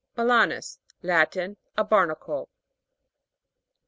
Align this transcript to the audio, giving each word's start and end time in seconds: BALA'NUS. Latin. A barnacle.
BALA'NUS. 0.15 0.79
Latin. 1.03 1.57
A 1.77 1.83
barnacle. 1.83 2.49